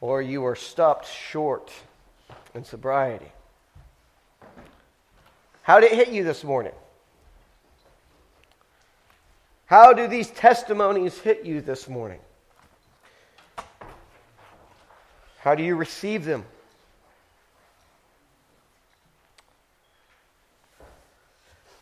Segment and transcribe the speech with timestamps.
[0.00, 1.72] or you are stopped short
[2.54, 3.30] in sobriety.
[5.62, 6.74] How did it hit you this morning?
[9.66, 12.20] How do these testimonies hit you this morning?
[15.38, 16.44] How do you receive them?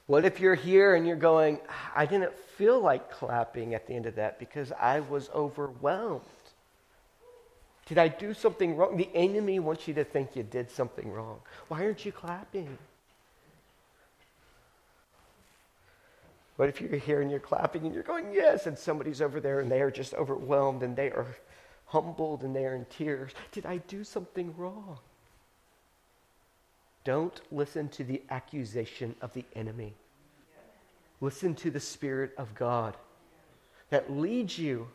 [0.07, 1.61] What if you're here and you're going,
[1.95, 6.23] I didn't feel like clapping at the end of that because I was overwhelmed?
[7.87, 8.97] Did I do something wrong?
[8.97, 11.41] The enemy wants you to think you did something wrong.
[11.69, 12.79] Why aren't you clapping?
[16.57, 19.61] What if you're here and you're clapping and you're going, yes, and somebody's over there
[19.61, 21.27] and they are just overwhelmed and they are
[21.87, 23.33] humbled and they are in tears?
[23.53, 24.99] Did I do something wrong?
[27.03, 29.95] Don't listen to the accusation of the enemy.
[31.21, 32.97] Listen to the Spirit of God
[33.91, 34.89] that leads you.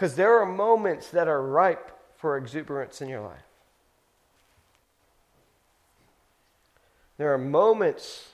[0.00, 3.42] Because there are moments that are ripe for exuberance in your life.
[7.18, 8.30] There are moments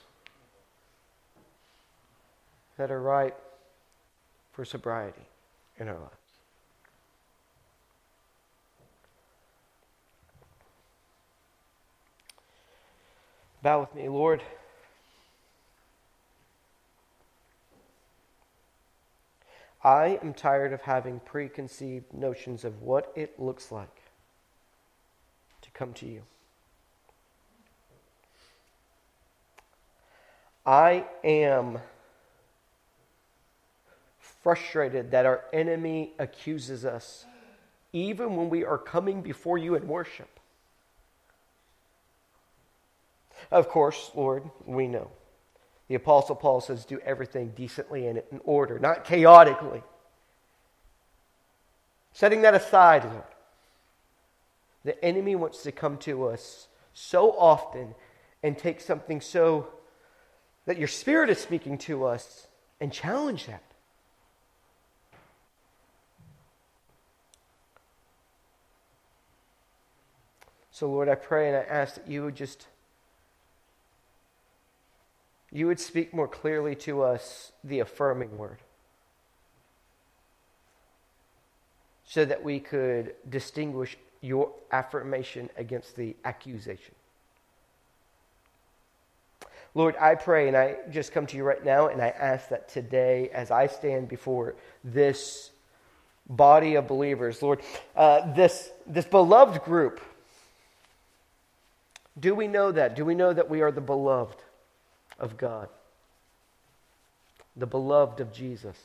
[2.77, 3.37] that are ripe
[4.53, 5.27] for sobriety
[5.77, 6.15] in our lives.
[13.61, 14.41] Bow with me, Lord.
[19.87, 24.03] I am tired of having preconceived notions of what it looks like
[25.63, 26.23] to come to you.
[30.67, 31.79] I am
[34.19, 37.25] frustrated that our enemy accuses us
[37.93, 40.41] even when we are coming before you in worship.
[43.53, 45.13] Of course, Lord, we know.
[45.89, 49.83] The Apostle Paul says, do everything decently and in order, not chaotically.
[52.13, 53.23] Setting that aside, Lord,
[54.85, 57.95] the enemy wants to come to us so often
[58.43, 59.69] and take something so
[60.65, 62.49] that your Spirit is speaking to us
[62.81, 63.63] and challenge that.
[70.71, 72.67] So, Lord, I pray and I ask that you would just
[75.57, 78.59] you would speak more clearly to us the affirming word
[82.05, 86.95] so that we could distinguish your affirmation against the accusation.
[89.75, 92.69] Lord, I pray and I just come to you right now and I ask that
[92.69, 95.53] today, as I stand before this
[96.29, 97.63] body of believers, Lord,
[97.97, 100.03] uh, this, this beloved group,
[102.21, 102.95] do we know that?
[102.95, 104.37] Do we know that we are the beloved?
[105.19, 105.69] Of God,
[107.57, 108.77] the beloved of Jesus.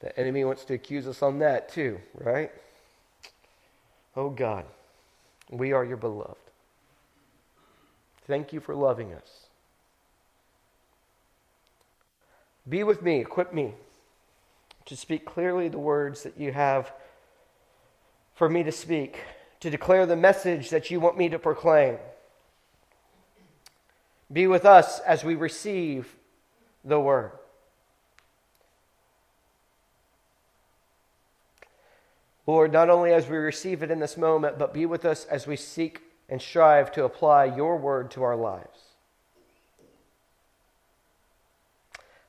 [0.00, 2.52] The enemy wants to accuse us on that too, right?
[4.16, 4.64] Oh God,
[5.50, 6.36] we are your beloved.
[8.26, 9.46] Thank you for loving us.
[12.68, 13.72] Be with me, equip me
[14.84, 16.92] to speak clearly the words that you have
[18.34, 19.18] for me to speak,
[19.60, 21.96] to declare the message that you want me to proclaim.
[24.32, 26.16] Be with us as we receive
[26.84, 27.32] the word.
[32.46, 35.46] Lord, not only as we receive it in this moment, but be with us as
[35.46, 38.80] we seek and strive to apply your word to our lives.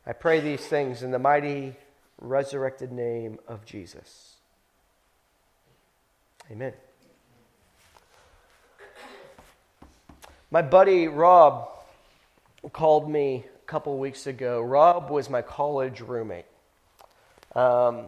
[0.06, 1.76] I pray these things in the mighty
[2.20, 4.36] resurrected name of Jesus.
[6.52, 6.74] Amen.
[10.52, 11.70] My buddy Rob
[12.74, 14.62] called me a couple weeks ago.
[14.62, 16.46] Rob was my college roommate.
[17.56, 18.06] Um,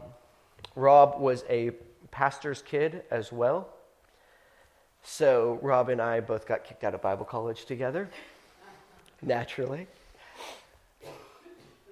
[0.75, 1.71] Rob was a
[2.11, 3.69] pastor's kid as well.
[5.03, 8.09] So Rob and I both got kicked out of Bible college together,
[9.21, 9.87] naturally.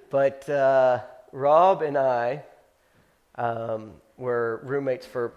[0.09, 1.01] But uh,
[1.31, 2.43] Rob and I
[3.35, 5.33] um, were roommates for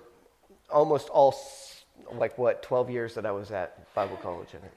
[0.70, 1.34] almost all,
[2.12, 4.72] like what, 12 years that I was at Bible college, I think.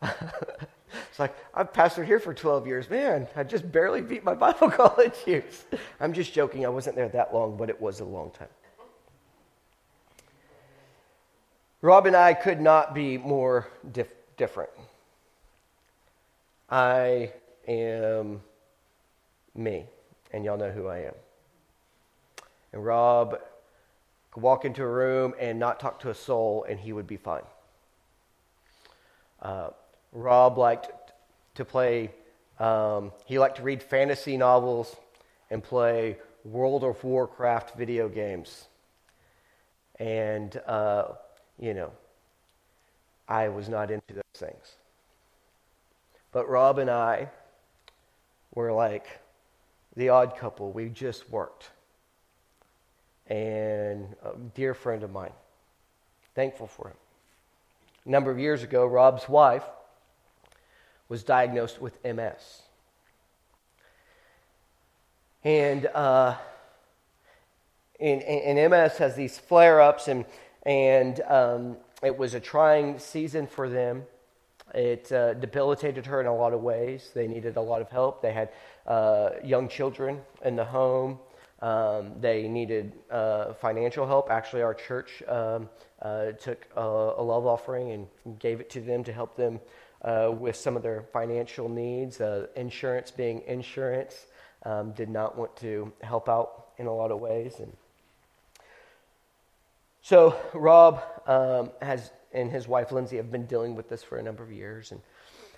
[0.02, 2.90] it's like, I've pastored here for 12 years.
[2.90, 5.64] Man, I just barely beat my Bible college years.
[6.00, 6.64] I'm just joking.
[6.64, 8.48] I wasn't there that long, but it was a long time.
[11.80, 14.70] Rob and I could not be more dif- different.
[16.68, 17.32] I
[17.68, 18.40] am
[19.54, 19.86] me,
[20.32, 21.14] and y'all know who I am.
[22.72, 23.38] And Rob
[24.32, 27.16] could walk into a room and not talk to a soul, and he would be
[27.16, 27.42] fine.
[29.40, 29.70] Uh,
[30.12, 30.90] Rob liked
[31.54, 32.10] to play,
[32.58, 34.96] um, he liked to read fantasy novels
[35.50, 38.66] and play World of Warcraft video games.
[39.98, 41.08] And, uh,
[41.58, 41.90] you know,
[43.28, 44.76] I was not into those things.
[46.32, 47.28] But Rob and I
[48.54, 49.06] were like
[49.96, 50.70] the odd couple.
[50.70, 51.70] We just worked.
[53.26, 55.32] And a dear friend of mine,
[56.34, 56.96] thankful for him.
[58.06, 59.64] A number of years ago, Rob's wife
[61.08, 62.62] was diagnosed with MS.
[65.44, 66.36] And, uh,
[68.00, 70.24] and, and MS has these flare ups, and,
[70.64, 74.04] and um, it was a trying season for them.
[74.74, 77.10] It uh, debilitated her in a lot of ways.
[77.14, 78.20] They needed a lot of help.
[78.20, 78.50] They had
[78.86, 81.18] uh, young children in the home.
[81.60, 84.30] Um, they needed uh, financial help.
[84.30, 85.68] Actually, our church um,
[86.02, 89.58] uh, took a, a, love offering and gave it to them to help them
[90.02, 92.20] uh, with some of their financial needs.
[92.20, 94.26] Uh, insurance, being insurance,
[94.64, 97.58] um, did not want to help out in a lot of ways.
[97.58, 97.72] And
[100.02, 104.22] so, Rob um, has and his wife Lindsay have been dealing with this for a
[104.22, 104.92] number of years.
[104.92, 105.00] And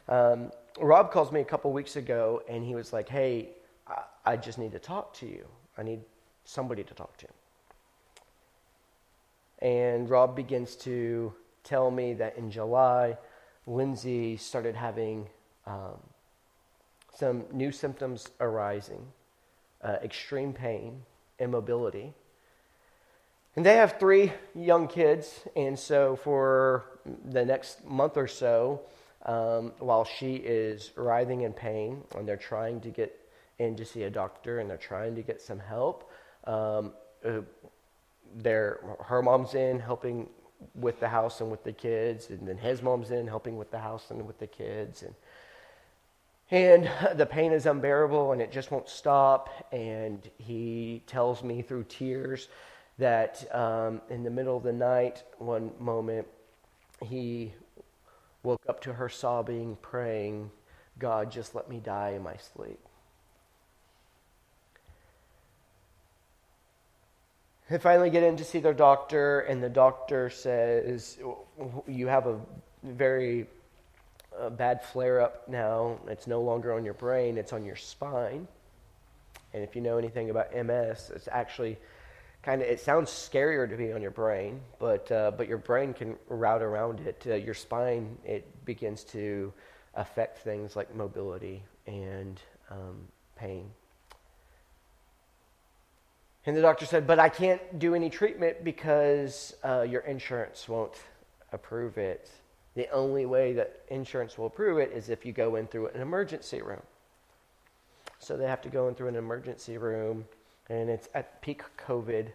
[0.09, 3.51] um, Rob calls me a couple weeks ago, and he was like, "Hey,
[3.87, 5.47] I, I just need to talk to you."
[5.77, 6.01] I need
[6.45, 7.27] somebody to talk to.
[9.63, 11.33] And Rob begins to
[11.65, 13.17] tell me that in July,
[13.71, 15.29] Lindsay started having
[15.65, 16.01] um,
[17.15, 19.07] some new symptoms arising
[19.83, 21.03] uh, extreme pain,
[21.39, 22.13] immobility.
[23.55, 26.85] And they have three young kids, and so for
[27.25, 28.83] the next month or so,
[29.27, 33.17] um, while she is writhing in pain and they're trying to get
[33.59, 36.11] in to see a doctor and they're trying to get some help.
[36.45, 36.93] Um,
[37.25, 37.43] uh,
[39.05, 40.29] her mom's in helping
[40.75, 43.79] with the house and with the kids, and then his mom's in helping with the
[43.79, 45.15] house and with the kids, and
[46.51, 49.49] and the pain is unbearable and it just won't stop.
[49.73, 52.49] And he tells me through tears
[52.99, 56.27] that um, in the middle of the night, one moment,
[57.03, 57.53] he
[58.43, 60.51] woke up to her sobbing, praying,
[60.99, 62.79] God, just let me die in my sleep.
[67.71, 71.19] They finally get in to see their doctor, and the doctor says,
[71.87, 72.41] You have a
[72.83, 73.47] very
[74.37, 76.01] uh, bad flare up now.
[76.09, 78.49] It's no longer on your brain, it's on your spine.
[79.55, 81.79] And if you know anything about MS, it's actually
[82.43, 85.95] kind of, it sounds scarier to be on your brain, but, uh, but your brain
[85.95, 87.25] can route around it.
[87.25, 89.53] Uh, your spine, it begins to
[89.95, 93.07] affect things like mobility and um,
[93.37, 93.71] pain.
[96.47, 100.95] And the doctor said, But I can't do any treatment because uh, your insurance won't
[101.53, 102.31] approve it.
[102.75, 106.01] The only way that insurance will approve it is if you go in through an
[106.01, 106.83] emergency room.
[108.19, 110.27] So they have to go in through an emergency room,
[110.69, 112.29] and it's at peak COVID,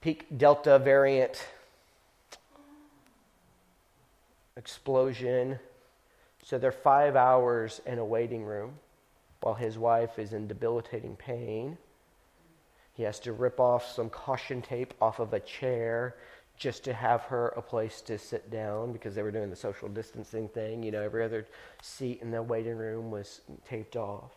[0.00, 1.46] peak Delta variant
[4.56, 5.58] explosion.
[6.44, 8.74] So they're five hours in a waiting room
[9.40, 11.78] while his wife is in debilitating pain.
[12.94, 16.16] He has to rip off some caution tape off of a chair
[16.58, 19.88] just to have her a place to sit down because they were doing the social
[19.88, 20.82] distancing thing.
[20.82, 21.46] You know, every other
[21.80, 24.30] seat in the waiting room was taped off.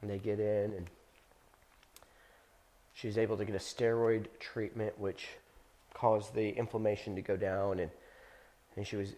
[0.00, 0.86] And they get in, and
[2.94, 5.28] she's able to get a steroid treatment, which
[5.94, 7.90] caused the inflammation to go down, and,
[8.76, 9.14] and she was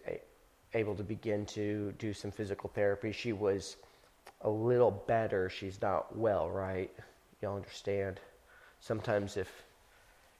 [0.73, 3.11] able to begin to do some physical therapy.
[3.11, 3.75] She was
[4.41, 5.49] a little better.
[5.49, 6.91] She's not well, right?
[7.41, 8.19] Y'all understand?
[8.79, 9.63] Sometimes if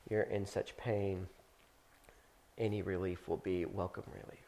[0.09, 1.27] you're in such pain,
[2.57, 4.47] any relief will be welcome relief.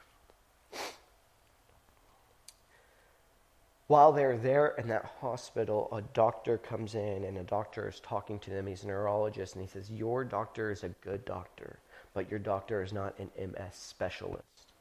[3.90, 8.38] While they're there in that hospital, a doctor comes in and a doctor is talking
[8.40, 8.68] to them.
[8.68, 11.80] He's a neurologist and he says, Your doctor is a good doctor,
[12.14, 14.74] but your doctor is not an MS specialist.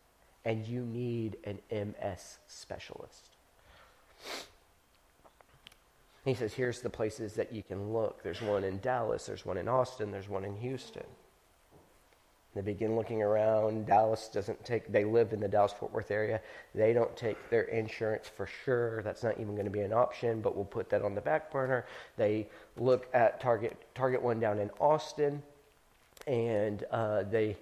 [0.45, 3.31] And you need an MS specialist.
[6.29, 8.23] He says, here's the places that you can look.
[8.23, 11.07] There's one in Dallas, there's one in Austin, there's one in Houston.
[12.55, 13.87] They begin looking around.
[13.87, 16.41] Dallas doesn't take, they live in the Dallas Fort Worth area.
[16.75, 19.03] They don't take their insurance for sure.
[19.03, 21.53] That's not even going to be an option, but we'll put that on the back
[21.53, 21.87] burner.
[22.17, 25.43] They look at Target, Target one down in Austin,
[26.27, 27.57] and uh, they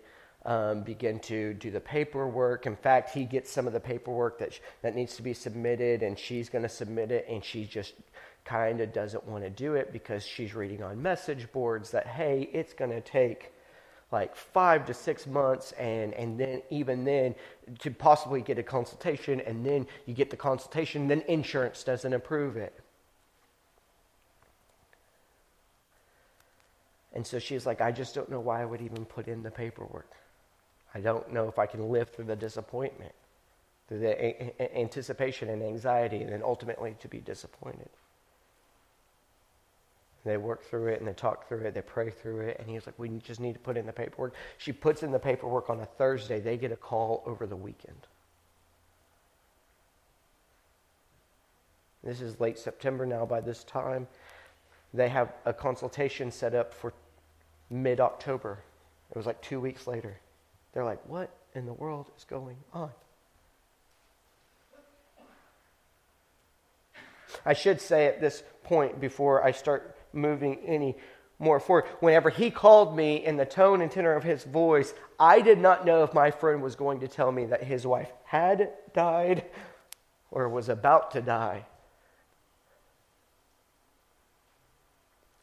[0.46, 2.66] um, begin to do the paperwork.
[2.66, 6.02] In fact, he gets some of the paperwork that, sh- that needs to be submitted,
[6.02, 7.94] and she's going to submit it, and she just
[8.44, 12.48] kind of doesn't want to do it because she's reading on message boards that, hey,
[12.52, 13.52] it's going to take
[14.12, 17.34] like five to six months, and, and then even then
[17.80, 22.56] to possibly get a consultation, and then you get the consultation, then insurance doesn't approve
[22.56, 22.72] it.
[27.12, 29.50] And so she's like, I just don't know why I would even put in the
[29.50, 30.08] paperwork.
[30.96, 33.12] I don't know if I can live through the disappointment,
[33.86, 37.90] through the a- a- anticipation and anxiety, and then ultimately to be disappointed.
[40.24, 42.86] They work through it and they talk through it, they pray through it, and he's
[42.86, 44.34] like, We just need to put in the paperwork.
[44.56, 46.40] She puts in the paperwork on a Thursday.
[46.40, 48.06] They get a call over the weekend.
[52.02, 54.08] This is late September now by this time.
[54.94, 56.94] They have a consultation set up for
[57.68, 58.60] mid October.
[59.10, 60.18] It was like two weeks later.
[60.76, 62.90] They're like, What in the world is going on?
[67.46, 70.96] I should say at this point before I start moving any
[71.38, 71.86] more forward.
[72.00, 75.86] Whenever he called me in the tone and tenor of his voice, I did not
[75.86, 79.46] know if my friend was going to tell me that his wife had died
[80.30, 81.64] or was about to die.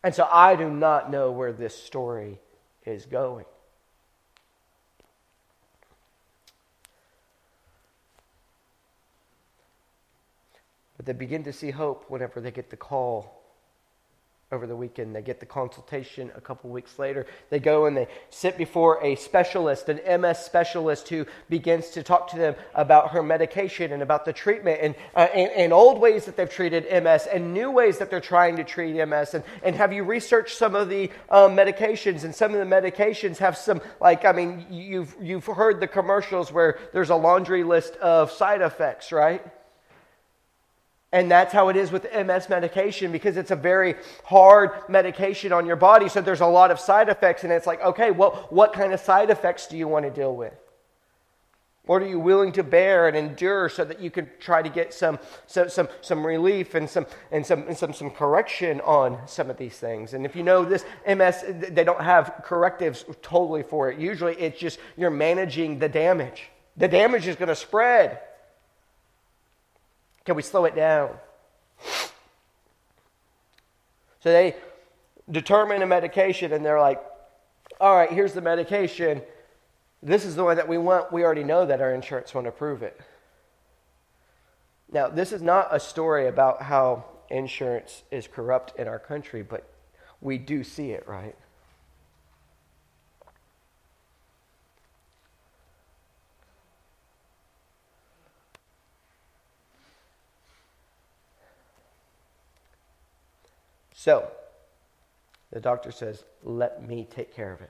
[0.04, 2.40] And so I do not know where this story
[2.86, 3.46] is going.
[11.04, 13.42] But they begin to see hope whenever they get the call
[14.54, 15.14] over the weekend.
[15.14, 17.26] They get the consultation a couple weeks later.
[17.50, 22.30] They go and they sit before a specialist, an MS specialist, who begins to talk
[22.30, 26.24] to them about her medication and about the treatment and, uh, and, and, old ways
[26.24, 29.34] that they've treated MS and new ways that they're trying to treat MS.
[29.34, 32.24] And, and have you researched some of the um, medications?
[32.24, 36.50] And some of the medications have some, like, I mean, you've, you've heard the commercials
[36.50, 39.44] where there's a laundry list of side effects, right?
[41.13, 45.67] And that's how it is with MS medication because it's a very hard medication on
[45.67, 46.10] your body.
[46.10, 47.43] So there's a lot of side effects.
[47.43, 50.36] And it's like, okay, well, what kind of side effects do you want to deal
[50.36, 50.55] with?
[51.86, 54.91] What are you willing to bear and endure so that you can try to get
[54.91, 59.51] some, some, some, some relief and, some, and, some, and some, some correction on some
[59.51, 60.15] of these things?
[60.15, 64.00] And if you know this MS, they don't have correctives totally for it.
[64.00, 66.50] Usually it's just you're managing the damage.
[66.77, 68.20] The damage is going to spread.
[70.25, 71.12] Can we slow it down?
[74.22, 74.56] So they
[75.30, 77.01] determine a medication and they're like,
[77.80, 79.22] all right, here's the medication.
[80.01, 81.12] This is the one that we want.
[81.12, 83.00] We already know that our insurance won't approve it.
[84.92, 89.68] Now, this is not a story about how insurance is corrupt in our country, but
[90.22, 91.36] we do see it, right?
[104.04, 104.30] So,
[105.50, 107.70] the doctor says, Let me take care of it.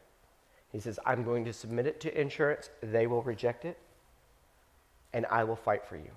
[0.71, 2.71] He says, I'm going to submit it to insurance.
[2.81, 3.77] They will reject it,
[5.13, 6.09] and I will fight for you.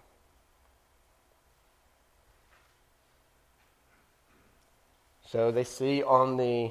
[5.26, 6.70] So they see on the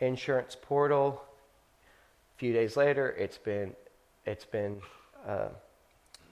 [0.00, 1.22] insurance portal.
[2.36, 3.72] A few days later, it's been,
[4.26, 4.82] it's been,
[5.26, 5.48] uh,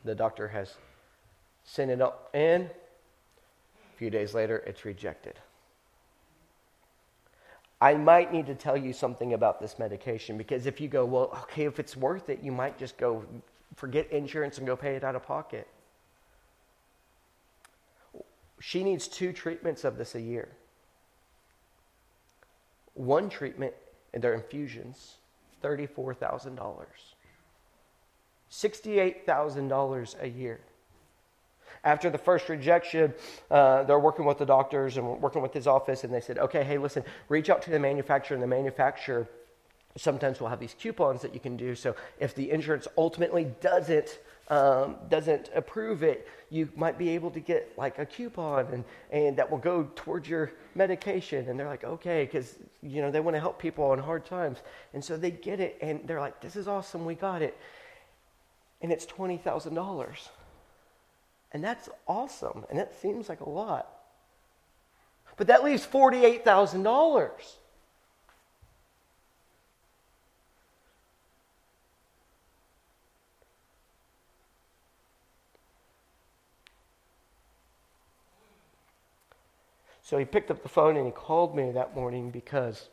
[0.04, 0.75] the doctor has
[1.64, 2.02] sent it
[2.35, 2.62] in.
[2.64, 2.71] A
[3.97, 5.38] few days later, it's rejected.
[7.82, 11.36] I might need to tell you something about this medication because if you go, well,
[11.42, 13.24] okay, if it's worth it, you might just go
[13.74, 15.66] forget insurance and go pay it out of pocket.
[18.60, 20.50] She needs two treatments of this a year.
[22.94, 23.74] One treatment,
[24.14, 25.16] and their infusions,
[25.64, 26.86] $34,000.
[28.48, 30.60] $68,000 a year.
[31.84, 33.14] After the first rejection,
[33.50, 36.64] uh, they're working with the doctors and working with his office, and they said, okay,
[36.64, 39.28] hey, listen, reach out to the manufacturer, and the manufacturer
[39.96, 41.74] sometimes will have these coupons that you can do.
[41.74, 47.40] So if the insurance ultimately doesn't um, doesn't approve it, you might be able to
[47.40, 51.48] get like a coupon and, and that will go towards your medication.
[51.48, 54.58] And they're like, okay, because you know they want to help people in hard times,
[54.94, 57.56] and so they get it, and they're like, this is awesome, we got it,
[58.82, 60.28] and it's twenty thousand dollars.
[61.52, 62.64] And that's awesome.
[62.71, 63.87] And that seems like a lot.
[65.37, 67.30] But that leaves $48,000.
[80.02, 82.88] So he picked up the phone and he called me that morning because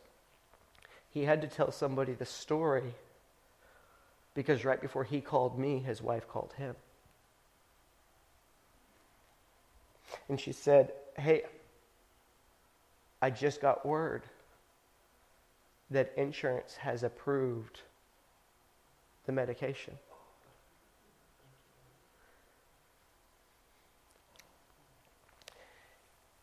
[1.11, 2.93] he had to tell somebody the story.
[4.35, 6.75] Because right before he called me, his wife called him.
[10.27, 11.43] And she said, Hey,
[13.21, 14.23] I just got word
[15.91, 17.81] that insurance has approved
[19.25, 19.97] the medication.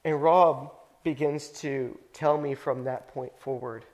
[0.04, 3.85] And Rob begins to tell me from that point forward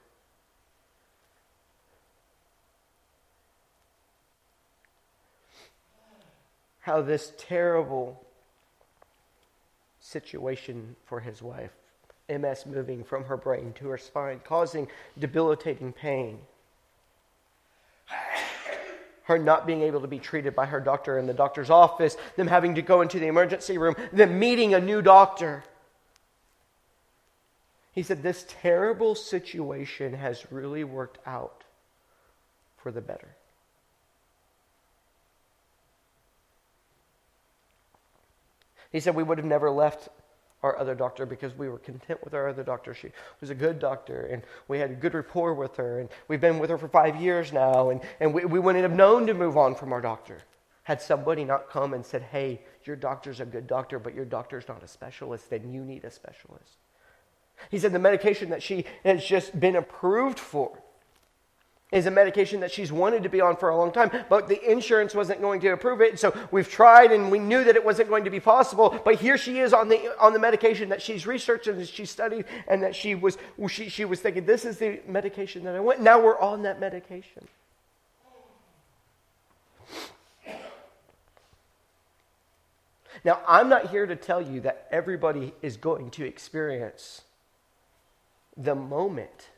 [6.81, 8.23] how this terrible
[10.13, 11.71] situation for his wife,
[12.29, 14.87] MS moving from her brain to her spine, causing
[15.19, 16.39] debilitating pain,
[19.23, 22.47] her not being able to be treated by her doctor in the doctor's office, them
[22.47, 25.63] having to go into the emergency room, them meeting a new doctor.
[27.91, 31.63] He said, This terrible situation has really worked out
[32.77, 33.35] for the better.
[38.93, 40.07] He said we would have never left
[40.61, 42.93] our other doctor because we were content with our other doctor.
[42.93, 43.09] She
[43.41, 46.59] was a good doctor, and we had a good rapport with her, and we've been
[46.59, 49.57] with her for five years now, and, and we, we wouldn't have known to move
[49.57, 50.37] on from our doctor
[50.83, 54.67] had somebody not come and said, Hey, your doctor's a good doctor, but your doctor's
[54.67, 56.77] not a specialist, then you need a specialist.
[57.71, 60.77] He said the medication that she has just been approved for
[61.93, 64.69] is a medication that she's wanted to be on for a long time, but the
[64.69, 66.19] insurance wasn't going to approve it.
[66.19, 69.37] So we've tried and we knew that it wasn't going to be possible, but here
[69.37, 72.95] she is on the, on the medication that she's researched and she studied and that
[72.95, 73.37] she was,
[73.69, 76.01] she, she was thinking, this is the medication that I want.
[76.01, 77.47] Now we're on that medication.
[83.25, 87.21] Now, I'm not here to tell you that everybody is going to experience
[88.57, 89.49] the moment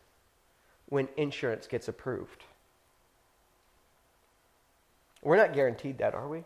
[0.88, 2.44] when insurance gets approved.
[5.22, 6.44] We're not guaranteed that, are we?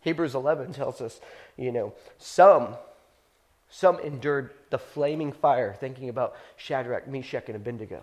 [0.00, 1.20] Hebrews 11 tells us,
[1.56, 2.76] you know, some
[3.70, 8.02] some endured the flaming fire thinking about Shadrach, Meshach and Abednego.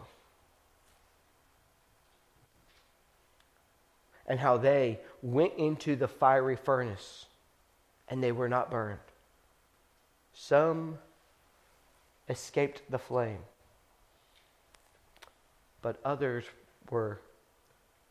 [4.25, 7.25] And how they went into the fiery furnace
[8.07, 8.99] and they were not burned.
[10.33, 10.99] Some
[12.29, 13.39] escaped the flame
[15.81, 16.45] but others
[16.89, 17.19] were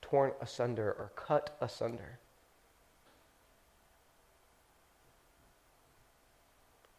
[0.02, 2.18] torn asunder or cut asunder.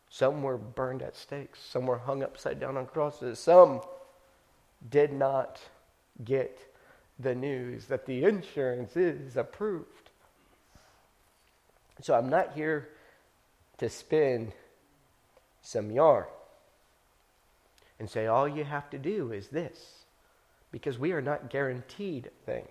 [0.09, 1.59] Some were burned at stakes.
[1.61, 3.37] Some were hung upside down on crosses.
[3.39, 3.81] Some
[4.89, 5.61] did not
[6.25, 6.59] get
[7.19, 10.09] the news that the insurance is approved.
[12.01, 12.89] So I'm not here
[13.77, 14.53] to spin
[15.61, 16.25] some yarn
[17.99, 20.05] and say all you have to do is this
[20.71, 22.67] because we are not guaranteed things.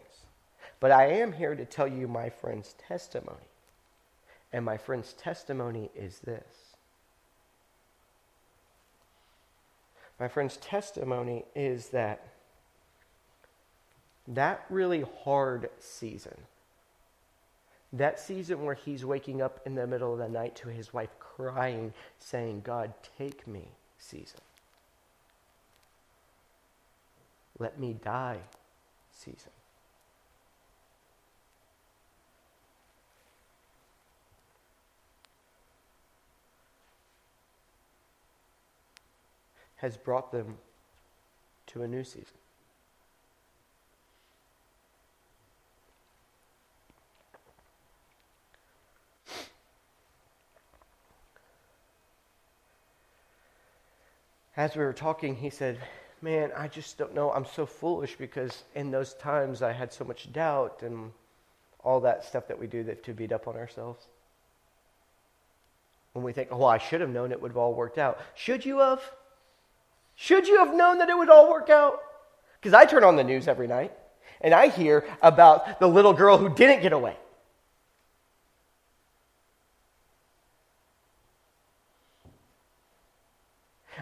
[0.80, 3.48] But I am here to tell you my friend's testimony.
[4.52, 6.76] And my friend's testimony is this.
[10.18, 12.28] My friend's testimony is that
[14.28, 16.36] that really hard season,
[17.92, 21.10] that season where he's waking up in the middle of the night to his wife
[21.20, 24.40] crying, saying, God, take me season
[27.58, 28.38] let me die
[29.12, 29.50] season.
[39.76, 40.56] Has brought them
[41.68, 42.26] to a new season.
[54.56, 55.78] As we were talking, he said,
[56.22, 57.30] man, I just don't know.
[57.30, 61.12] I'm so foolish because in those times I had so much doubt and
[61.84, 64.04] all that stuff that we do that to beat up on ourselves.
[66.12, 68.20] When we think, oh, I should have known it would have all worked out.
[68.34, 69.00] Should you have?
[70.16, 72.00] Should you have known that it would all work out?
[72.60, 73.92] Because I turn on the news every night
[74.40, 77.16] and I hear about the little girl who didn't get away.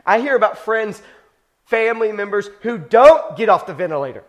[0.07, 1.03] I hear about friends
[1.67, 4.25] family members who don't get off the ventilator.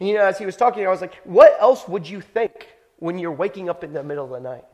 [0.00, 2.68] You know, as he was talking, I was like, what else would you think
[2.98, 4.64] when you're waking up in the middle of the night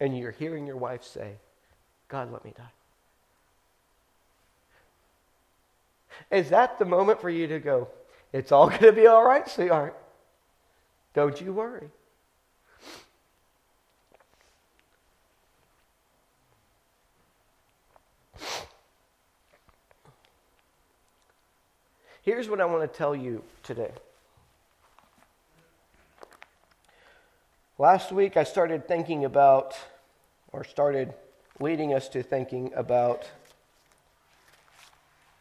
[0.00, 1.34] and you're hearing your wife say,
[2.08, 2.64] God, let me die?
[6.30, 7.88] Is that the moment for you to go,
[8.36, 9.96] it's all going to be all right, sweetheart.
[11.14, 11.88] Don't you worry.
[22.20, 23.92] Here's what I want to tell you today.
[27.78, 29.74] Last week, I started thinking about,
[30.52, 31.14] or started
[31.58, 33.30] leading us to thinking about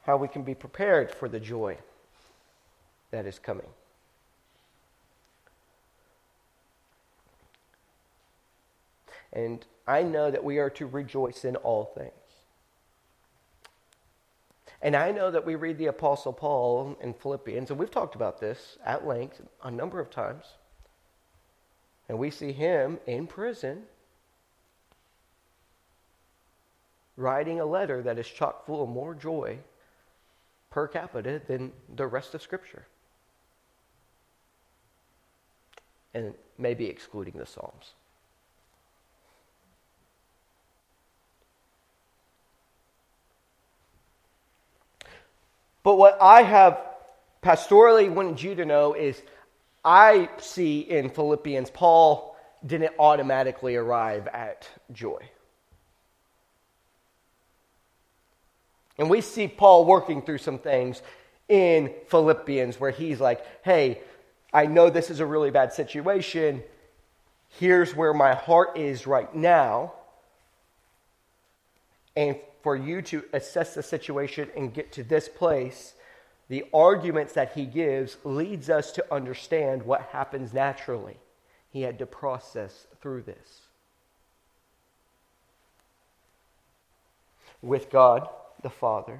[0.03, 1.77] how we can be prepared for the joy
[3.15, 3.67] that is coming.
[9.31, 12.11] And I know that we are to rejoice in all things.
[14.81, 18.39] And I know that we read the Apostle Paul in Philippians, and we've talked about
[18.39, 20.45] this at length a number of times.
[22.09, 23.83] And we see him in prison
[27.15, 29.57] writing a letter that is chock full of more joy
[30.69, 32.85] per capita than the rest of Scripture.
[36.15, 37.93] And maybe excluding the Psalms.
[45.83, 46.81] But what I have
[47.43, 49.21] pastorally wanted you to know is
[49.83, 55.19] I see in Philippians, Paul didn't automatically arrive at joy.
[58.97, 61.01] And we see Paul working through some things
[61.49, 63.99] in Philippians where he's like, hey,
[64.55, 66.63] I know this is a really bad situation.
[67.59, 69.91] Here's where my heart is right now.
[72.15, 75.93] And for you to assess the situation and get to this place,
[76.47, 81.17] the arguments that he gives leads us to understand what happens naturally.
[81.69, 83.59] He had to process through this.
[87.61, 88.29] With God
[88.63, 89.19] the Father,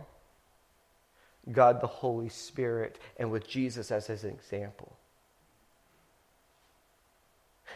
[1.52, 4.95] God the Holy Spirit, and with Jesus as his example.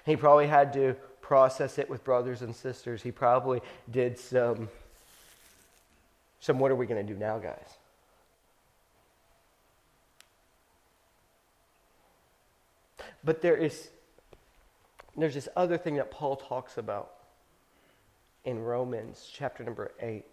[0.05, 3.03] He probably had to process it with brothers and sisters.
[3.03, 4.69] He probably did some
[6.39, 7.77] so, what are we going to do now, guys?
[13.23, 13.89] But there is
[15.17, 17.11] there's this other thing that Paul talks about
[18.45, 20.23] in Romans chapter number 8.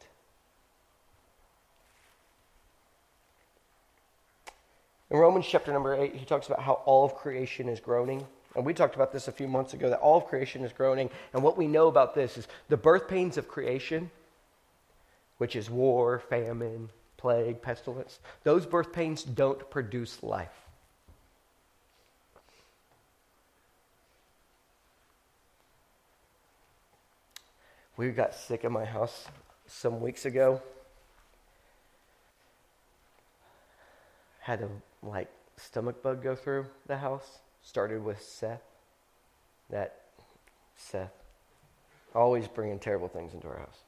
[5.11, 8.25] In Romans chapter number 8, he talks about how all of creation is groaning.
[8.57, 11.11] And we talked about this a few months ago that all of creation is groaning.
[11.33, 14.11] And what we know about this is the birth pains of creation
[15.39, 20.63] which is war, famine, plague, pestilence, those birth pains don't produce life.
[27.97, 29.27] We got sick in my house
[29.67, 30.61] some weeks ago.
[34.41, 34.69] Had a
[35.03, 37.39] like stomach bug go through the house.
[37.67, 38.63] Started with Seth.
[39.71, 40.01] That
[40.77, 41.11] Seth
[42.15, 43.81] always bringing terrible things into our house.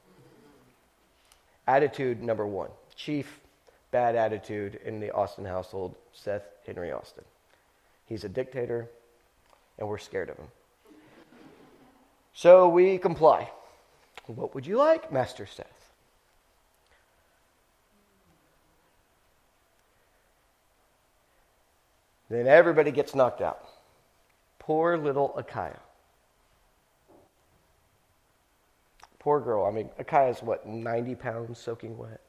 [1.65, 3.39] Attitude number one chief
[3.91, 7.23] bad attitude in the Austin household Seth Henry Austin.
[8.05, 8.89] He's a dictator,
[9.77, 10.47] and we're scared of him.
[12.33, 13.49] So we comply.
[14.27, 15.78] What would you like, Master Seth?
[22.29, 23.67] Then everybody gets knocked out.
[24.59, 25.79] Poor little Akaya.
[29.19, 29.65] Poor girl.
[29.65, 32.21] I mean, Akaya's what, 90 pounds soaking wet?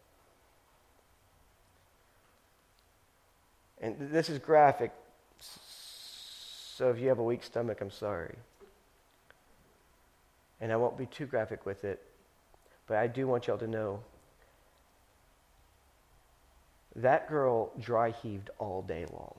[3.80, 4.92] And this is graphic,
[5.40, 8.34] so if you have a weak stomach, I'm sorry.
[10.60, 12.02] And I won't be too graphic with it,
[12.86, 14.00] but I do want y'all to know
[16.96, 19.36] that girl dry heaved all day long.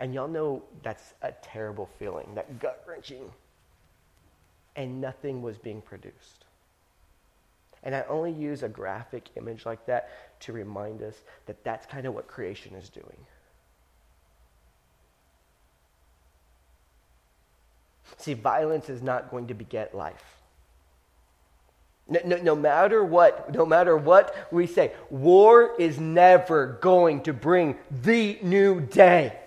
[0.00, 3.30] And y'all know that's a terrible feeling, that gut wrenching
[4.76, 6.46] and nothing was being produced.
[7.82, 12.06] And I only use a graphic image like that to remind us that that's kind
[12.06, 13.16] of what creation is doing.
[18.16, 20.36] See, violence is not going to beget life.
[22.08, 27.32] No, no, no, matter what, no matter what we say, war is never going to
[27.32, 29.39] bring the new day.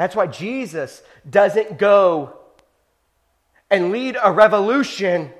[0.00, 2.34] That's why Jesus doesn't go
[3.68, 5.30] and lead a revolution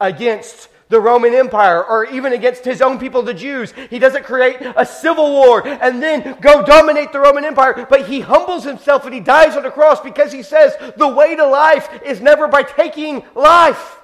[0.00, 3.74] against the Roman Empire or even against his own people, the Jews.
[3.90, 8.20] He doesn't create a civil war and then go dominate the Roman Empire, but he
[8.20, 11.86] humbles himself and he dies on the cross because he says the way to life
[12.02, 13.98] is never by taking life,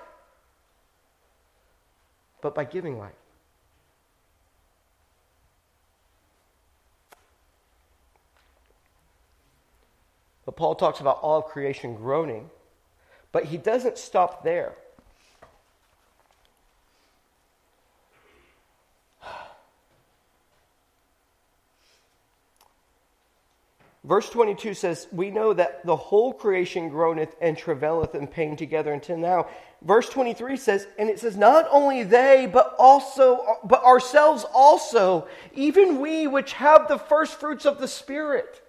[2.42, 3.14] but by giving life.
[10.46, 12.48] But Paul talks about all of creation groaning.
[13.32, 14.76] But he doesn't stop there.
[24.04, 28.92] Verse 22 says, We know that the whole creation groaneth and travaileth in pain together
[28.92, 29.48] until now.
[29.82, 36.00] Verse 23 says, and it says, Not only they, but also, but ourselves also, even
[36.00, 38.62] we which have the first fruits of the Spirit.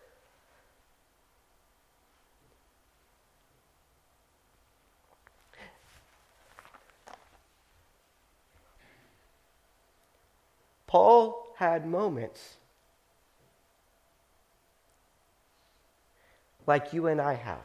[10.87, 12.55] Paul had moments
[16.65, 17.63] like you and I have.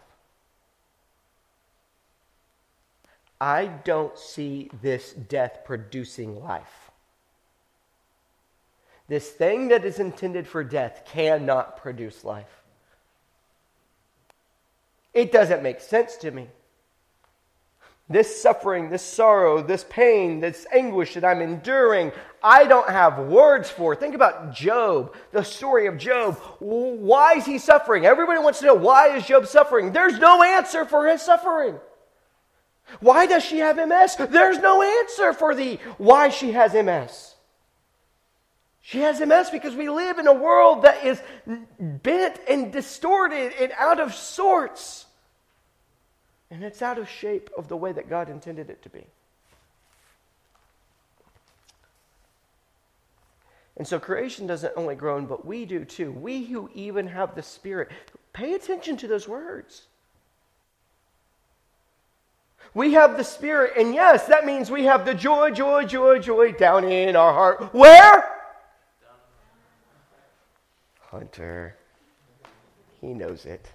[3.40, 6.90] I don't see this death producing life.
[9.08, 12.62] This thing that is intended for death cannot produce life.
[15.12, 16.48] It doesn't make sense to me.
[18.12, 23.70] This suffering, this sorrow, this pain, this anguish that I'm enduring, I don't have words
[23.70, 23.94] for.
[23.96, 26.36] Think about Job, the story of Job.
[26.58, 28.04] Why is he suffering?
[28.04, 29.92] Everybody wants to know why is Job suffering?
[29.92, 31.78] There's no answer for his suffering.
[33.00, 34.16] Why does she have MS?
[34.28, 37.34] There's no answer for the why she has MS.
[38.82, 41.22] She has MS because we live in a world that is
[41.78, 45.06] bent and distorted and out of sorts.
[46.52, 49.06] And it's out of shape of the way that God intended it to be.
[53.78, 56.12] And so creation doesn't only groan, but we do too.
[56.12, 57.88] We who even have the Spirit.
[58.34, 59.84] Pay attention to those words.
[62.74, 66.52] We have the Spirit, and yes, that means we have the joy, joy, joy, joy
[66.52, 67.72] down in our heart.
[67.72, 68.24] Where?
[71.00, 71.76] Hunter.
[73.00, 73.72] He knows it.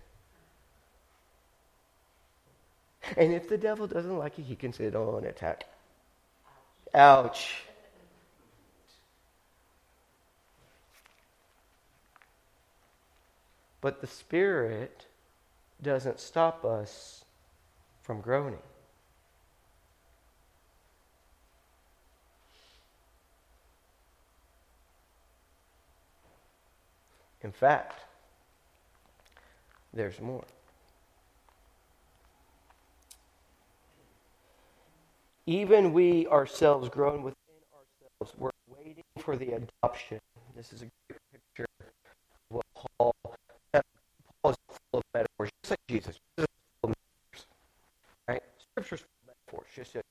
[3.15, 5.65] And if the devil doesn't like it, he can sit on attack.
[6.93, 7.63] Ouch.
[13.79, 15.05] But the Spirit
[15.81, 17.23] doesn't stop us
[18.01, 18.59] from groaning.
[27.43, 28.01] In fact,
[29.93, 30.43] there's more.
[35.47, 37.37] Even we ourselves groan within
[37.73, 38.37] ourselves.
[38.37, 40.19] We're waiting for the adoption.
[40.53, 41.87] This is a great picture of
[42.49, 43.15] what Paul,
[44.43, 46.19] Paul is full of metaphors, just like Jesus.
[46.37, 46.47] Jesus
[46.81, 47.47] full of metaphors.
[48.27, 48.43] Right?
[48.71, 50.03] Scripture's full of metaphors, just like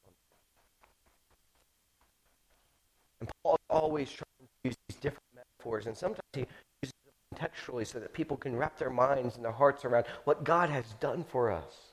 [3.20, 6.46] And Paul is always trying to use these different metaphors, and sometimes he
[6.82, 10.44] uses them contextually so that people can wrap their minds and their hearts around what
[10.44, 11.92] God has done for us.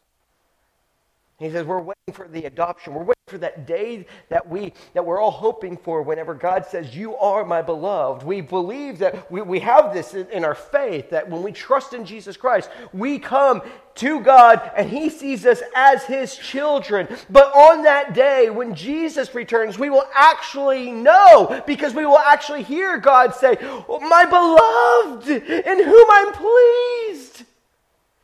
[1.39, 2.93] He says, We're waiting for the adoption.
[2.93, 6.96] We're waiting for that day that, we, that we're all hoping for whenever God says,
[6.96, 8.24] You are my beloved.
[8.24, 11.93] We believe that we, we have this in, in our faith, that when we trust
[11.93, 13.62] in Jesus Christ, we come
[13.96, 17.08] to God and He sees us as His children.
[17.30, 22.63] But on that day, when Jesus returns, we will actually know because we will actually
[22.63, 27.12] hear God say, oh, My beloved, in whom I'm pleased.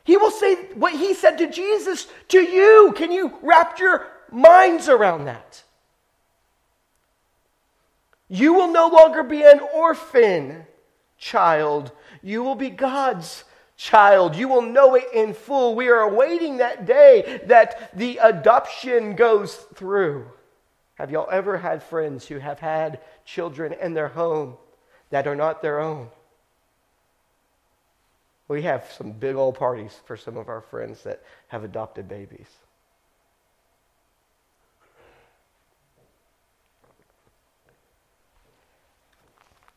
[0.10, 2.96] He will say what he said to Jesus to you.
[2.98, 5.62] Can you wrap your minds around that?
[8.28, 10.66] You will no longer be an orphan
[11.20, 11.92] child.
[12.24, 13.44] You will be God's
[13.78, 14.36] child.
[14.36, 15.76] You will know it in full.
[15.76, 20.26] We are awaiting that day that the adoption goes through.
[20.96, 24.58] Have y'all ever had friends who have had children in their home
[25.12, 26.10] that are not their own?
[28.50, 32.48] We have some big old parties for some of our friends that have adopted babies.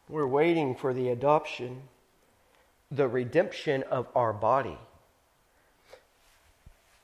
[0.08, 1.82] We're waiting for the adoption,
[2.90, 4.78] the redemption of our body.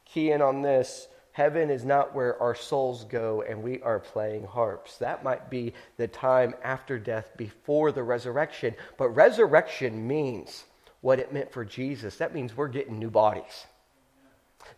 [0.06, 4.44] Key in on this heaven is not where our souls go and we are playing
[4.44, 4.96] harps.
[4.96, 8.74] That might be the time after death, before the resurrection.
[8.96, 10.64] But resurrection means
[11.00, 13.66] what it meant for Jesus, that means we're getting new bodies.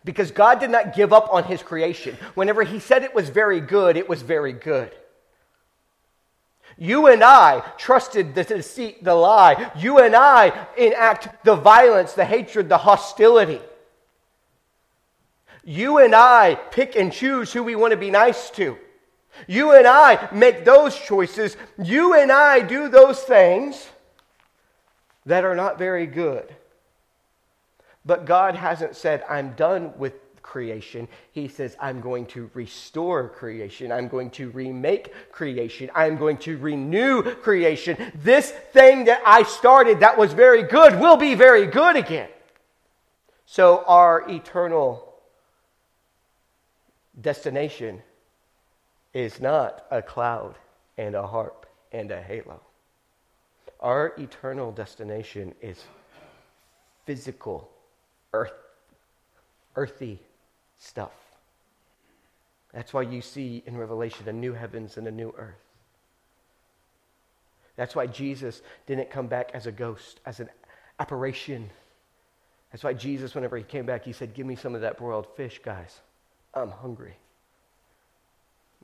[0.03, 2.17] Because God did not give up on his creation.
[2.35, 4.91] Whenever he said it was very good, it was very good.
[6.77, 9.71] You and I trusted the deceit, the lie.
[9.77, 13.61] You and I enact the violence, the hatred, the hostility.
[15.63, 18.77] You and I pick and choose who we want to be nice to.
[19.47, 21.55] You and I make those choices.
[21.81, 23.87] You and I do those things
[25.25, 26.55] that are not very good.
[28.05, 31.07] But God hasn't said, I'm done with creation.
[31.31, 33.91] He says, I'm going to restore creation.
[33.91, 35.89] I'm going to remake creation.
[35.93, 38.11] I'm going to renew creation.
[38.15, 42.29] This thing that I started that was very good will be very good again.
[43.45, 45.13] So, our eternal
[47.19, 48.01] destination
[49.13, 50.55] is not a cloud
[50.97, 52.61] and a harp and a halo.
[53.81, 55.83] Our eternal destination is
[57.05, 57.69] physical,
[58.33, 58.53] earth,
[59.75, 60.19] earthy
[60.77, 61.11] stuff.
[62.73, 65.55] That's why you see in Revelation a new heavens and a new earth.
[67.75, 70.49] That's why Jesus didn't come back as a ghost, as an
[70.99, 71.69] apparition.
[72.71, 75.27] That's why Jesus, whenever he came back, he said, Give me some of that broiled
[75.35, 75.99] fish, guys.
[76.53, 77.15] I'm hungry.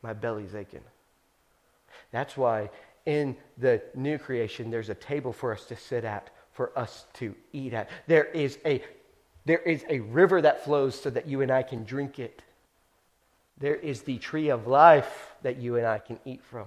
[0.01, 0.83] My belly's aching.
[2.11, 2.69] That's why
[3.07, 7.33] in the new creation, there's a table for us to sit at, for us to
[7.53, 7.89] eat at.
[8.05, 8.83] There is a,
[9.45, 12.41] there is a river that flows so that you and I can drink it.
[13.59, 16.65] There is the tree of life that you and I can eat from.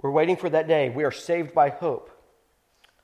[0.00, 0.88] We're waiting for that day.
[0.88, 2.10] We are saved by hope.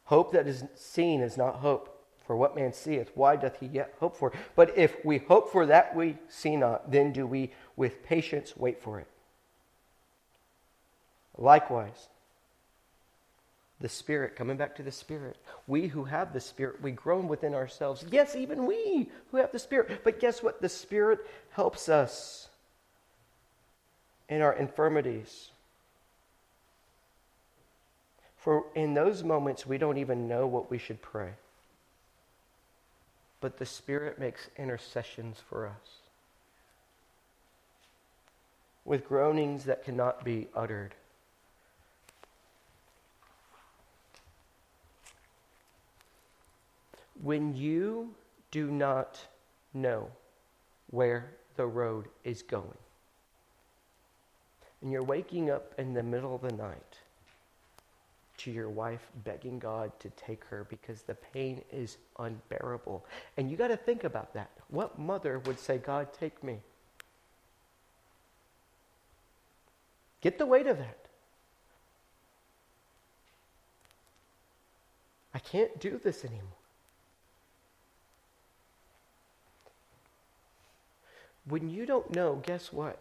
[0.05, 1.96] Hope that is seen is not hope.
[2.27, 4.33] For what man seeth, why doth he yet hope for?
[4.57, 8.83] But if we hope for that we see not, then do we with patience wait
[8.83, 9.07] for it.
[11.39, 12.09] Likewise,
[13.81, 15.37] the Spirit, coming back to the Spirit,
[15.69, 18.05] we who have the Spirit, we groan within ourselves.
[18.11, 20.01] Yes, even we who have the Spirit.
[20.03, 20.61] But guess what?
[20.61, 22.49] The Spirit helps us
[24.29, 25.51] in our infirmities.
[28.37, 31.35] For in those moments, we don't even know what we should pray
[33.47, 36.01] but the Spirit makes intercessions for us
[38.85, 40.97] with groanings that cannot be uttered.
[47.23, 48.17] When you
[48.51, 49.21] do not
[49.73, 50.11] know
[50.91, 52.79] where the road is going,
[54.83, 56.99] and you're waking up in the middle of the night,
[58.39, 63.05] to your wife begging God to take her because the pain is unbearable.
[63.37, 64.51] And you got to think about that.
[64.69, 66.59] What mother would say, God, take me?
[70.21, 70.99] Get the weight of that.
[75.35, 76.43] I can't do this anymore.
[81.49, 82.99] When you don't know, guess what?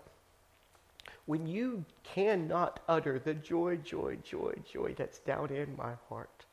[1.26, 6.46] When you cannot utter the joy, joy, joy, joy that's down in my heart.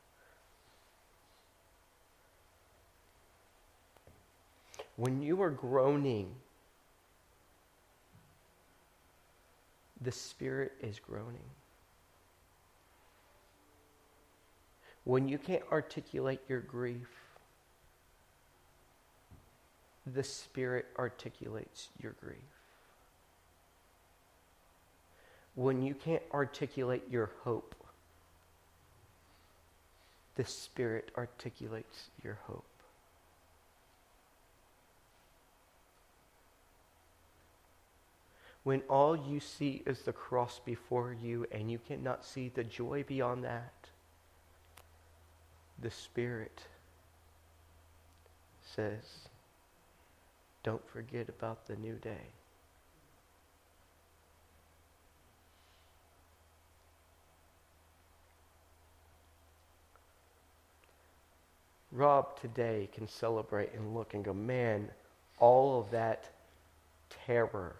[4.96, 6.34] When you are groaning,
[10.00, 11.50] the Spirit is groaning.
[15.04, 17.08] When you can't articulate your grief,
[20.06, 22.51] the Spirit articulates your grief.
[25.54, 27.74] When you can't articulate your hope,
[30.36, 32.64] the Spirit articulates your hope.
[38.64, 43.04] When all you see is the cross before you and you cannot see the joy
[43.06, 43.72] beyond that,
[45.80, 46.62] the Spirit
[48.74, 49.28] says,
[50.62, 52.30] Don't forget about the new day.
[61.92, 64.88] Rob today can celebrate and look and go, man,
[65.38, 66.30] all of that
[67.26, 67.76] terror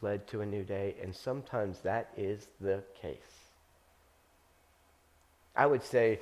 [0.00, 3.16] led to a new day, and sometimes that is the case.
[5.54, 6.20] I would say,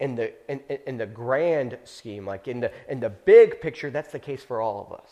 [0.00, 4.12] in the, in, in the grand scheme, like in the, in the big picture, that's
[4.12, 5.10] the case for all of us.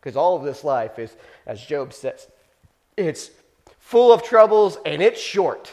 [0.00, 1.14] Because all of this life is,
[1.46, 2.28] as Job says,
[2.96, 3.30] it's
[3.78, 5.70] full of troubles and it's short.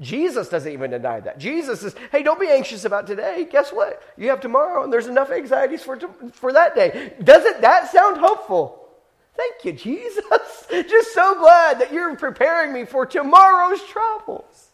[0.00, 1.38] Jesus doesn't even deny that.
[1.38, 3.46] Jesus says, hey, don't be anxious about today.
[3.50, 4.02] Guess what?
[4.16, 5.98] You have tomorrow, and there's enough anxieties for,
[6.32, 7.12] for that day.
[7.22, 8.88] Doesn't that sound hopeful?
[9.36, 10.66] Thank you, Jesus.
[10.70, 14.68] Just so glad that you're preparing me for tomorrow's troubles.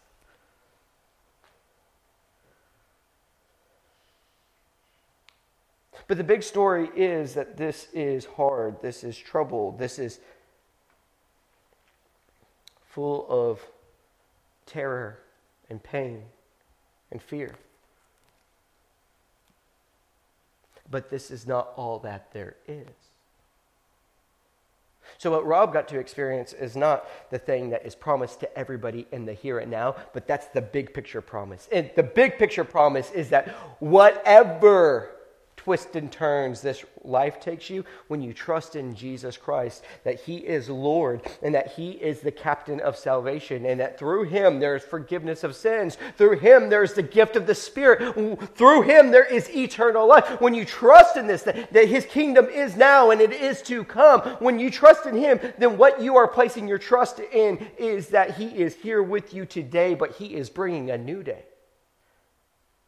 [6.07, 10.19] But the big story is that this is hard, this is trouble, this is
[12.87, 13.63] full of
[14.69, 15.19] terror
[15.69, 16.23] and pain
[17.11, 17.55] and fear.
[20.89, 22.87] But this is not all that there is.
[25.17, 29.07] So, what Rob got to experience is not the thing that is promised to everybody
[29.11, 31.67] in the here and now, but that's the big picture promise.
[31.71, 33.49] And the big picture promise is that
[33.79, 35.18] whatever
[35.69, 40.37] twists and turns this life takes you when you trust in Jesus Christ, that He
[40.37, 44.75] is Lord and that He is the captain of salvation, and that through Him there
[44.75, 45.99] is forgiveness of sins.
[46.17, 48.15] Through Him there is the gift of the Spirit.
[48.55, 50.41] Through Him there is eternal life.
[50.41, 53.83] When you trust in this, that, that His kingdom is now and it is to
[53.83, 58.07] come, when you trust in Him, then what you are placing your trust in is
[58.07, 61.43] that He is here with you today, but He is bringing a new day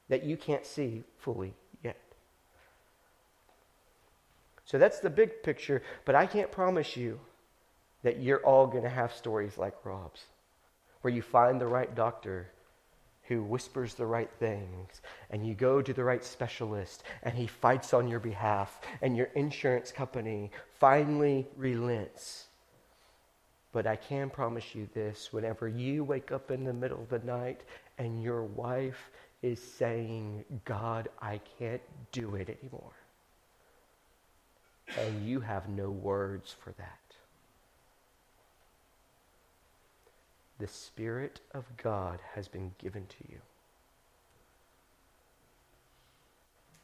[0.09, 1.53] that you can't see fully
[4.71, 7.19] So that's the big picture, but I can't promise you
[8.03, 10.23] that you're all going to have stories like Rob's,
[11.01, 12.49] where you find the right doctor
[13.23, 17.93] who whispers the right things, and you go to the right specialist, and he fights
[17.93, 22.45] on your behalf, and your insurance company finally relents.
[23.73, 27.19] But I can promise you this whenever you wake up in the middle of the
[27.19, 27.59] night
[27.97, 29.11] and your wife
[29.41, 33.00] is saying, God, I can't do it anymore
[34.97, 36.99] and you have no words for that.
[40.59, 43.39] The Spirit of God has been given to you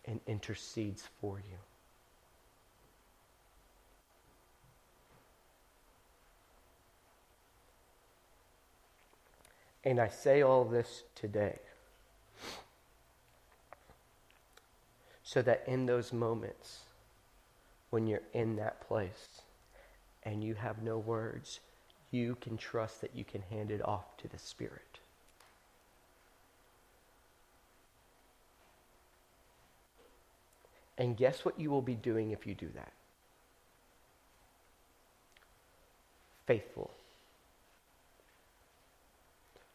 [0.06, 1.58] and intercedes for you.
[9.84, 11.60] And I say all this today
[15.24, 16.80] so that in those moments,
[17.98, 19.42] when you're in that place
[20.22, 21.62] and you have no words,
[22.12, 25.00] you can trust that you can hand it off to the Spirit.
[30.96, 32.92] And guess what you will be doing if you do that?
[36.46, 36.92] Faithful.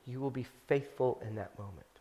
[0.07, 1.92] You will be faithful in that moment.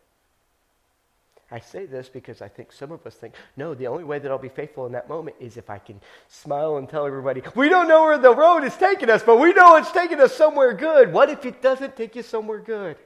[1.52, 4.30] I say this because I think some of us think, no, the only way that
[4.30, 7.68] I'll be faithful in that moment is if I can smile and tell everybody, we
[7.68, 10.72] don't know where the road is taking us, but we know it's taking us somewhere
[10.72, 11.12] good.
[11.12, 12.96] What if it doesn't take you somewhere good?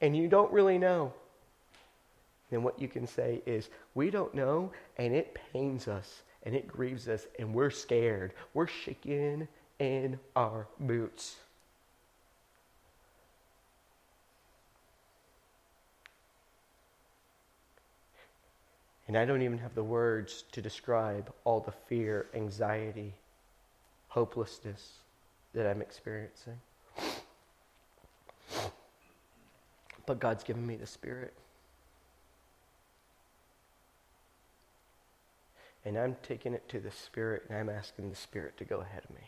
[0.00, 1.12] And you don't really know.
[2.50, 6.66] Then what you can say is, we don't know, and it pains us, and it
[6.66, 8.32] grieves us, and we're scared.
[8.54, 9.46] We're shaking
[9.78, 11.36] in our boots.
[19.10, 23.12] And I don't even have the words to describe all the fear, anxiety,
[24.06, 24.98] hopelessness
[25.52, 26.60] that I'm experiencing.
[30.06, 31.34] But God's given me the Spirit.
[35.84, 39.02] And I'm taking it to the Spirit and I'm asking the Spirit to go ahead
[39.08, 39.22] of me.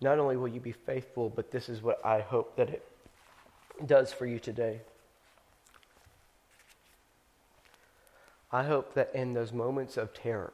[0.00, 2.86] Not only will you be faithful, but this is what I hope that it
[3.86, 4.80] does for you today.
[8.50, 10.52] I hope that in those moments of terror,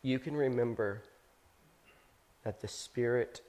[0.00, 1.02] you can remember
[2.44, 3.42] that the Spirit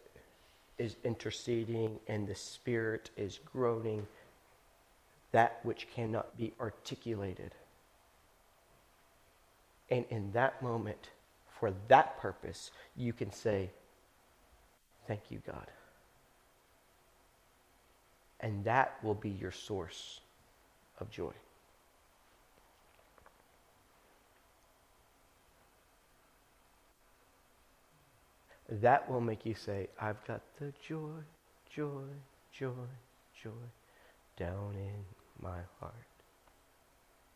[0.77, 4.07] is interceding and the Spirit is groaning
[5.31, 7.51] that which cannot be articulated.
[9.89, 11.09] And in that moment,
[11.63, 13.69] for that purpose, you can say,
[15.07, 15.67] Thank you, God.
[18.41, 20.19] And that will be your source
[20.99, 21.31] of joy.
[28.67, 31.21] That will make you say, I've got the joy,
[31.73, 32.09] joy,
[32.51, 32.89] joy,
[33.41, 33.51] joy
[34.35, 35.05] down in
[35.41, 35.93] my heart.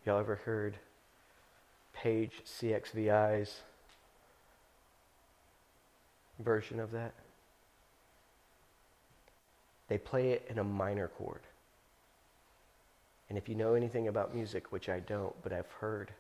[0.06, 0.76] Y'all ever heard
[1.94, 3.62] Page CXVI's
[6.40, 7.14] version of that.
[9.88, 11.42] They play it in a minor chord.
[13.30, 16.12] And if you know anything about music, which I don't, but I've heard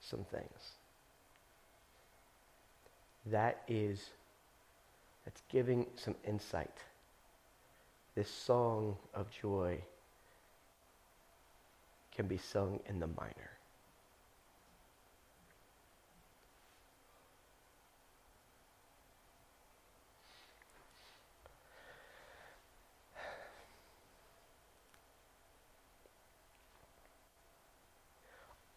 [0.00, 0.72] some things,
[3.26, 4.10] that is,
[5.24, 6.76] that's giving some insight.
[8.14, 9.78] This song of joy
[12.14, 13.55] can be sung in the minor.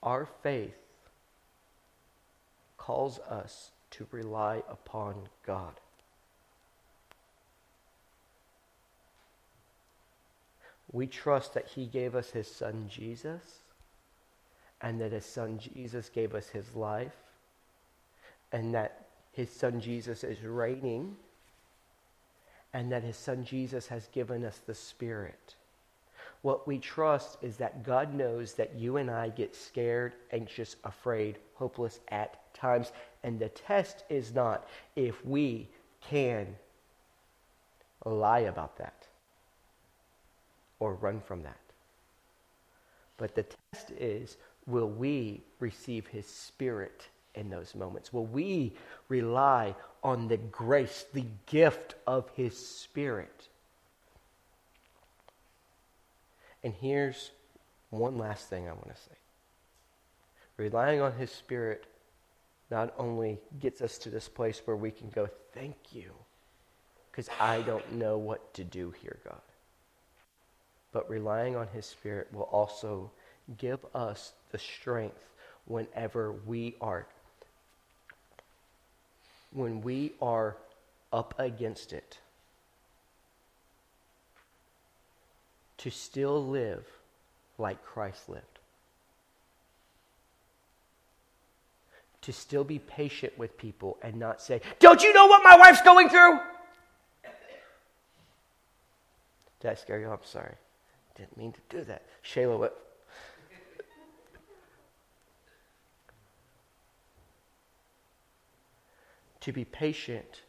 [0.02, 0.78] Our faith
[2.78, 5.74] calls us to rely upon God.
[10.91, 13.60] we trust that He gave us His Son Jesus,
[14.82, 17.16] and that His Son Jesus gave us His life,
[18.52, 21.16] and that His Son Jesus is reigning,
[22.74, 25.56] and that His Son Jesus has given us the Spirit.
[26.41, 31.37] What we trust is that God knows that you and I get scared, anxious, afraid,
[31.55, 32.91] hopeless at times.
[33.23, 35.67] And the test is not if we
[36.01, 36.55] can
[38.05, 39.07] lie about that
[40.79, 41.57] or run from that.
[43.17, 48.13] But the test is will we receive His Spirit in those moments?
[48.13, 48.73] Will we
[49.09, 53.49] rely on the grace, the gift of His Spirit?
[56.64, 57.32] And here's
[57.89, 59.18] one last thing I want to say.
[60.57, 61.86] Relying on His Spirit
[62.70, 66.12] not only gets us to this place where we can go, Thank you,
[67.12, 69.41] because I don't know what to do here, God.
[70.91, 73.10] But relying on His Spirit will also
[73.57, 75.24] give us the strength
[75.66, 77.05] whenever we are
[79.51, 80.55] when we are
[81.12, 82.20] up against it
[85.80, 86.86] to still live
[87.57, 88.45] like Christ lived.
[92.23, 95.82] To still be patient with people and not say, Don't you know what my wife's
[95.82, 96.39] going through?
[99.61, 100.09] Did I scare you?
[100.09, 100.55] I'm sorry.
[101.15, 102.03] Didn't mean to do that.
[102.23, 102.86] Shayla, what?
[109.41, 110.41] to be patient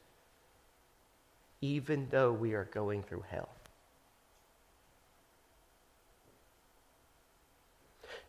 [1.61, 3.49] even though we are going through hell.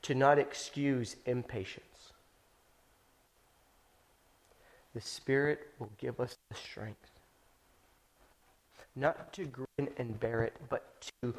[0.04, 1.86] To not excuse impatience.
[4.94, 7.12] The Spirit will give us the strength.
[8.96, 11.34] Not to grin and bear it, but to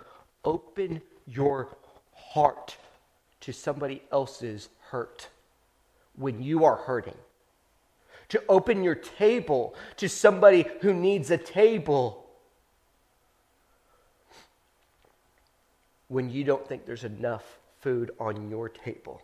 [0.45, 1.77] open your
[2.15, 2.77] heart
[3.41, 5.29] to somebody else's hurt
[6.17, 7.17] when you are hurting.
[8.31, 12.27] To open your table to somebody who needs a table
[16.09, 19.21] when you don't think there's enough food on your table.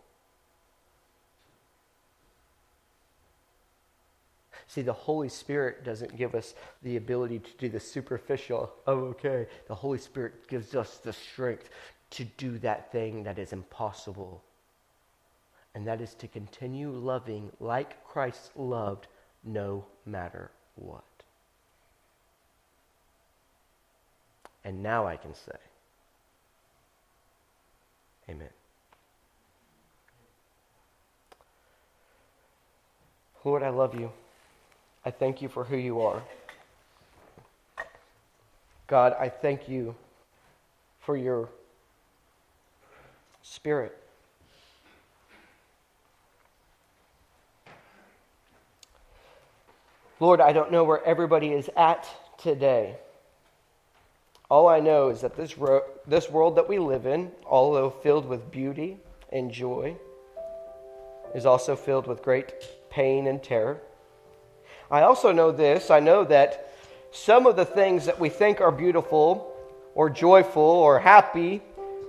[4.67, 6.53] See, the Holy Spirit doesn't give us
[6.83, 9.47] the ability to do the superficial, oh, okay.
[9.67, 11.71] The Holy Spirit gives us the strength
[12.11, 14.43] to do that thing that is impossible.
[15.73, 19.07] And that is to continue loving like Christ loved
[19.43, 21.03] no matter what.
[24.63, 25.57] And now I can say,
[28.29, 28.49] Amen.
[33.43, 34.11] Lord, I love you.
[35.03, 36.21] I thank you for who you are.
[38.85, 39.95] God, I thank you
[40.99, 41.49] for your
[43.41, 43.97] spirit.
[50.19, 52.07] Lord, I don't know where everybody is at
[52.37, 52.97] today.
[54.49, 58.25] All I know is that this, ro- this world that we live in, although filled
[58.25, 58.97] with beauty
[59.31, 59.95] and joy,
[61.35, 62.53] is also filled with great
[62.89, 63.79] pain and terror.
[64.89, 66.73] I also know this I know that
[67.11, 69.55] some of the things that we think are beautiful
[69.93, 71.61] or joyful or happy,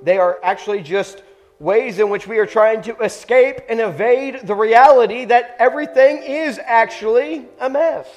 [0.03, 1.23] they are actually just
[1.59, 6.59] ways in which we are trying to escape and evade the reality that everything is
[6.65, 8.09] actually a mess.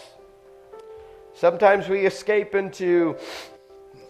[1.33, 3.17] Sometimes we escape into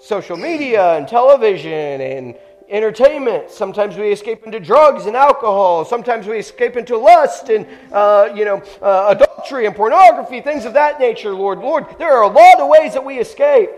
[0.04, 2.36] social media and television and
[2.68, 3.50] entertainment.
[3.50, 5.86] Sometimes we escape into drugs and alcohol.
[5.86, 10.74] Sometimes we escape into lust and, uh, you know, uh, adultery and pornography, things of
[10.74, 11.60] that nature, Lord.
[11.60, 13.70] Lord, there are a lot of ways that we escape.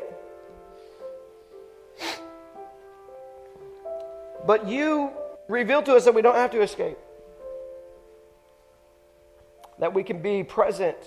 [4.47, 5.11] But you
[5.47, 6.97] reveal to us that we don't have to escape,
[9.78, 10.97] that we can be present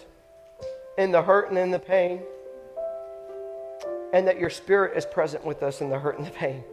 [0.96, 2.22] in the hurt and in the pain,
[4.12, 6.64] and that your spirit is present with us in the hurt and the pain.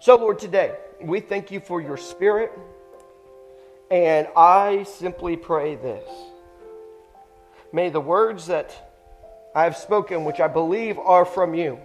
[0.00, 2.50] So, Lord, today, we thank you for your spirit.
[3.90, 6.08] And I simply pray this.
[7.72, 8.74] May the words that
[9.54, 11.78] I have spoken, which I believe are from you,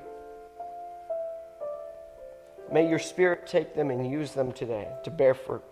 [2.71, 5.63] may your spirit take them and use them today to bear fruit.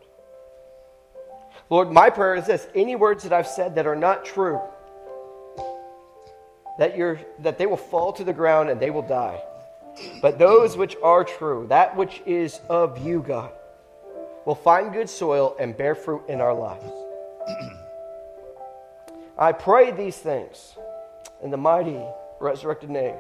[1.69, 4.59] Lord, my prayer is this any words that I've said that are not true,
[6.79, 9.41] that, you're, that they will fall to the ground and they will die.
[10.21, 13.51] But those which are true, that which is of you, God,
[14.45, 16.85] will find good soil and bear fruit in our lives.
[19.37, 20.75] I pray these things
[21.41, 22.01] in the mighty
[22.39, 23.15] resurrected name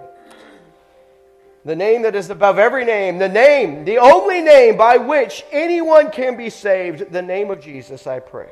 [1.65, 6.11] the name that is above every name, the name, the only name by which anyone
[6.11, 8.49] can be saved, the name of Jesus, I pray.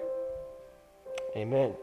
[1.38, 1.76] Amen.